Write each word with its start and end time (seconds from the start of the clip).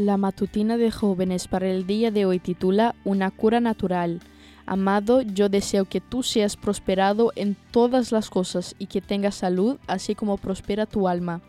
La 0.00 0.16
matutina 0.16 0.78
de 0.78 0.90
jóvenes 0.90 1.46
para 1.46 1.68
el 1.68 1.86
día 1.86 2.10
de 2.10 2.24
hoy 2.24 2.38
titula 2.38 2.94
Una 3.04 3.30
cura 3.30 3.60
natural. 3.60 4.20
Amado, 4.64 5.20
yo 5.20 5.50
deseo 5.50 5.84
que 5.84 6.00
tú 6.00 6.22
seas 6.22 6.56
prosperado 6.56 7.32
en 7.36 7.54
todas 7.70 8.10
las 8.10 8.30
cosas 8.30 8.74
y 8.78 8.86
que 8.86 9.02
tengas 9.02 9.34
salud, 9.34 9.76
así 9.86 10.14
como 10.14 10.38
prospera 10.38 10.86
tu 10.86 11.06
alma. 11.06 11.42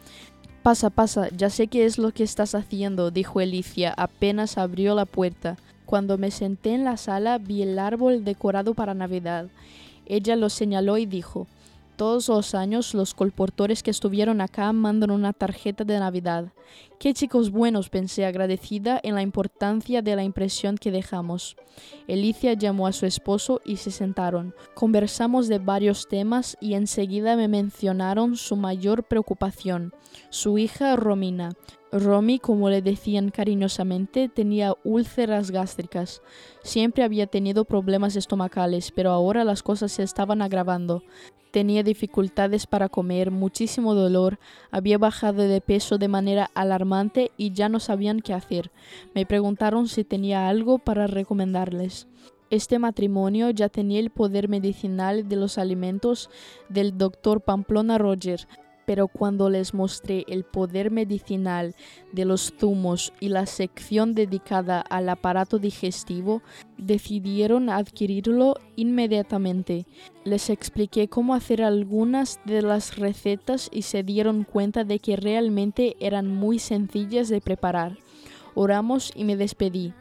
Pasa, 0.64 0.90
pasa, 0.90 1.30
ya 1.30 1.50
sé 1.50 1.68
qué 1.68 1.86
es 1.86 1.98
lo 1.98 2.12
que 2.12 2.24
estás 2.24 2.54
haciendo, 2.54 3.10
dijo 3.10 3.40
Elicia 3.40 3.94
apenas 3.96 4.58
abrió 4.58 4.96
la 4.96 5.06
puerta. 5.06 5.56
Cuando 5.86 6.18
me 6.18 6.30
senté 6.30 6.74
en 6.74 6.84
la 6.84 6.98
sala 6.98 7.38
vi 7.38 7.62
el 7.62 7.80
árbol 7.80 8.26
decorado 8.26 8.74
para 8.74 8.94
Navidad. 8.94 9.48
Ella 10.06 10.36
lo 10.36 10.50
señaló 10.50 10.98
y 10.98 11.06
dijo, 11.06 11.48
todos 12.02 12.30
los 12.30 12.56
años 12.56 12.96
los 12.96 13.14
colportores 13.14 13.84
que 13.84 13.92
estuvieron 13.92 14.42
acá 14.42 14.74
mandan 14.74 15.12
una 15.12 15.34
tarjeta 15.34 15.84
de 15.84 16.00
Navidad. 16.00 16.52
Qué 16.98 17.14
chicos 17.14 17.52
buenos, 17.52 17.90
pensé 17.90 18.26
agradecida 18.26 19.00
en 19.04 19.14
la 19.14 19.22
importancia 19.22 20.02
de 20.02 20.16
la 20.16 20.24
impresión 20.24 20.80
que 20.80 20.90
dejamos. 20.90 21.58
Elicia 22.08 22.54
llamó 22.54 22.88
a 22.88 22.92
su 22.92 23.06
esposo 23.06 23.62
y 23.64 23.78
se 23.78 23.92
sentaron. 23.92 24.56
Conversamos 24.74 25.48
de 25.48 25.60
varios 25.60 26.08
temas 26.08 26.58
y 26.60 26.74
enseguida 26.74 27.36
me 27.36 27.48
mencionaron 27.48 28.36
su 28.36 28.56
mayor 28.56 29.04
preocupación, 29.04 29.94
su 30.32 30.58
hija 30.58 30.96
Romina. 30.96 31.52
Romy, 31.92 32.40
como 32.40 32.70
le 32.70 32.82
decían 32.82 33.30
cariñosamente, 33.30 34.28
tenía 34.28 34.74
úlceras 34.84 35.52
gástricas. 35.52 36.24
Siempre 36.64 37.04
había 37.04 37.28
tenido 37.28 37.66
problemas 37.66 38.16
estomacales, 38.16 38.92
pero 38.92 39.12
ahora 39.12 39.44
las 39.44 39.62
cosas 39.62 39.92
se 39.92 40.02
estaban 40.02 40.42
agravando. 40.42 41.04
Tenía 41.52 41.84
dificultades 41.84 42.66
para 42.66 42.88
comer, 42.88 43.30
muchísimo 43.30 43.94
dolor, 43.94 44.40
había 44.72 44.98
bajado 44.98 45.44
de 45.44 45.60
peso 45.60 45.98
de 45.98 46.08
manera 46.08 46.50
alarmante 46.54 47.32
y 47.36 47.52
ya 47.52 47.68
no 47.68 47.82
sabían 47.82 48.22
qué 48.22 48.34
hacer. 48.34 48.72
Me 49.14 49.26
preguntaron 49.26 49.90
si 49.90 50.06
tenía 50.06 50.48
algo 50.48 50.80
para 50.80 51.08
recomendarles. 51.08 52.08
Este 52.50 52.80
matrimonio 52.80 53.50
ya 53.50 53.68
tenía 53.68 54.00
el 54.00 54.12
poder 54.12 54.48
medicinal 54.48 55.28
de 55.28 55.36
los 55.36 55.58
alimentos 55.58 56.30
del 56.70 56.98
doctor 56.98 57.42
Pamplona 57.42 57.98
Roger, 57.98 58.48
pero 58.92 59.08
cuando 59.08 59.50
les 59.50 59.74
mostré 59.74 60.26
el 60.28 60.44
poder 60.44 60.92
medicinal 60.92 61.76
de 62.12 62.26
los 62.26 62.54
zumos 62.60 63.14
y 63.22 63.30
la 63.30 63.46
sección 63.46 64.14
dedicada 64.14 64.82
al 64.82 65.08
aparato 65.08 65.60
digestivo, 65.60 66.42
decidieron 66.78 67.70
adquirirlo 67.70 68.58
inmediatamente. 68.76 69.86
Les 70.26 70.50
expliqué 70.50 71.08
cómo 71.08 71.36
hacer 71.36 71.64
algunas 71.64 72.42
de 72.44 72.64
las 72.64 72.98
recetas 72.98 73.70
y 73.72 73.84
se 73.84 74.04
dieron 74.04 74.44
cuenta 74.44 74.84
de 74.84 75.00
que 75.00 75.16
realmente 75.16 75.96
eran 76.02 76.28
muy 76.28 76.60
sencillas 76.60 77.30
de 77.30 77.40
preparar. 77.40 77.98
Oramos 78.56 79.14
y 79.16 79.24
me 79.24 79.38
despedí. 79.38 79.94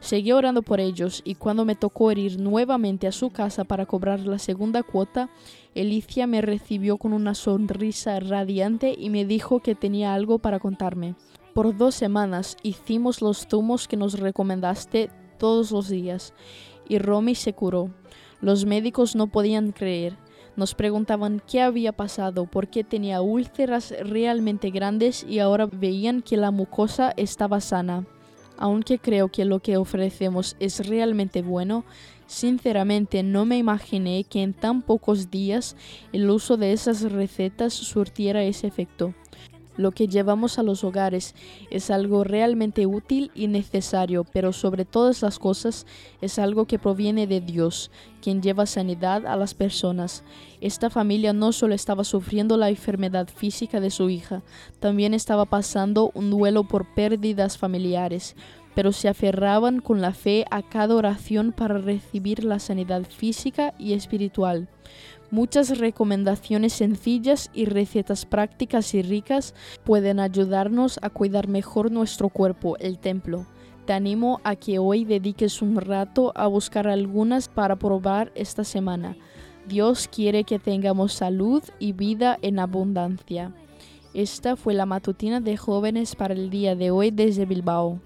Seguí 0.00 0.32
orando 0.32 0.62
por 0.62 0.80
ellos 0.80 1.22
y 1.24 1.34
cuando 1.34 1.64
me 1.64 1.74
tocó 1.74 2.12
ir 2.12 2.38
nuevamente 2.38 3.06
a 3.06 3.12
su 3.12 3.30
casa 3.30 3.64
para 3.64 3.84
cobrar 3.84 4.20
la 4.20 4.38
segunda 4.38 4.82
cuota, 4.82 5.28
Elicia 5.74 6.26
me 6.26 6.40
recibió 6.40 6.98
con 6.98 7.12
una 7.12 7.34
sonrisa 7.34 8.20
radiante 8.20 8.94
y 8.96 9.10
me 9.10 9.24
dijo 9.24 9.60
que 9.60 9.74
tenía 9.74 10.14
algo 10.14 10.38
para 10.38 10.60
contarme. 10.60 11.14
Por 11.52 11.76
dos 11.76 11.96
semanas 11.96 12.56
hicimos 12.62 13.20
los 13.20 13.48
zumos 13.48 13.88
que 13.88 13.96
nos 13.96 14.18
recomendaste 14.20 15.10
todos 15.38 15.72
los 15.72 15.88
días 15.88 16.32
y 16.88 16.98
Romy 16.98 17.34
se 17.34 17.52
curó. 17.52 17.90
Los 18.40 18.64
médicos 18.64 19.16
no 19.16 19.26
podían 19.26 19.72
creer. 19.72 20.16
Nos 20.54 20.74
preguntaban 20.74 21.42
qué 21.46 21.60
había 21.60 21.92
pasado, 21.92 22.46
por 22.46 22.68
qué 22.68 22.84
tenía 22.84 23.20
úlceras 23.20 23.92
realmente 24.00 24.70
grandes 24.70 25.24
y 25.28 25.40
ahora 25.40 25.66
veían 25.66 26.22
que 26.22 26.36
la 26.36 26.50
mucosa 26.52 27.12
estaba 27.16 27.60
sana. 27.60 28.06
Aunque 28.58 28.98
creo 28.98 29.28
que 29.28 29.44
lo 29.44 29.60
que 29.60 29.76
ofrecemos 29.76 30.56
es 30.58 30.86
realmente 30.86 31.42
bueno, 31.42 31.84
sinceramente 32.26 33.22
no 33.22 33.44
me 33.46 33.56
imaginé 33.56 34.24
que 34.24 34.42
en 34.42 34.52
tan 34.52 34.82
pocos 34.82 35.30
días 35.30 35.76
el 36.12 36.28
uso 36.28 36.56
de 36.56 36.72
esas 36.72 37.02
recetas 37.02 37.72
surtiera 37.72 38.42
ese 38.42 38.66
efecto. 38.66 39.14
Lo 39.78 39.92
que 39.92 40.08
llevamos 40.08 40.58
a 40.58 40.64
los 40.64 40.82
hogares 40.82 41.36
es 41.70 41.90
algo 41.90 42.24
realmente 42.24 42.84
útil 42.84 43.30
y 43.32 43.46
necesario, 43.46 44.24
pero 44.24 44.52
sobre 44.52 44.84
todas 44.84 45.22
las 45.22 45.38
cosas 45.38 45.86
es 46.20 46.40
algo 46.40 46.66
que 46.66 46.80
proviene 46.80 47.28
de 47.28 47.40
Dios, 47.40 47.92
quien 48.20 48.42
lleva 48.42 48.66
sanidad 48.66 49.24
a 49.24 49.36
las 49.36 49.54
personas. 49.54 50.24
Esta 50.60 50.90
familia 50.90 51.32
no 51.32 51.52
solo 51.52 51.76
estaba 51.76 52.02
sufriendo 52.02 52.56
la 52.56 52.70
enfermedad 52.70 53.28
física 53.28 53.78
de 53.78 53.90
su 53.90 54.10
hija, 54.10 54.42
también 54.80 55.14
estaba 55.14 55.44
pasando 55.44 56.10
un 56.12 56.28
duelo 56.30 56.64
por 56.64 56.92
pérdidas 56.94 57.56
familiares, 57.56 58.34
pero 58.74 58.92
se 58.92 59.08
aferraban 59.08 59.80
con 59.80 60.00
la 60.00 60.12
fe 60.12 60.44
a 60.50 60.62
cada 60.62 60.94
oración 60.94 61.52
para 61.52 61.78
recibir 61.78 62.44
la 62.44 62.58
sanidad 62.58 63.02
física 63.04 63.74
y 63.78 63.92
espiritual. 63.92 64.68
Muchas 65.30 65.78
recomendaciones 65.78 66.72
sencillas 66.72 67.50
y 67.52 67.66
recetas 67.66 68.24
prácticas 68.24 68.94
y 68.94 69.02
ricas 69.02 69.54
pueden 69.84 70.20
ayudarnos 70.20 70.98
a 71.02 71.10
cuidar 71.10 71.48
mejor 71.48 71.90
nuestro 71.90 72.30
cuerpo, 72.30 72.78
el 72.78 72.98
templo. 72.98 73.46
Te 73.84 73.92
animo 73.92 74.40
a 74.44 74.56
que 74.56 74.78
hoy 74.78 75.04
dediques 75.04 75.60
un 75.60 75.76
rato 75.76 76.32
a 76.34 76.46
buscar 76.46 76.88
algunas 76.88 77.48
para 77.48 77.76
probar 77.76 78.32
esta 78.34 78.64
semana. 78.64 79.16
Dios 79.66 80.08
quiere 80.08 80.44
que 80.44 80.58
tengamos 80.58 81.12
salud 81.12 81.62
y 81.78 81.92
vida 81.92 82.38
en 82.40 82.58
abundancia. 82.58 83.52
Esta 84.14 84.56
fue 84.56 84.72
la 84.72 84.86
matutina 84.86 85.40
de 85.40 85.58
jóvenes 85.58 86.16
para 86.16 86.32
el 86.32 86.48
día 86.48 86.74
de 86.74 86.90
hoy 86.90 87.10
desde 87.10 87.44
Bilbao. 87.44 88.00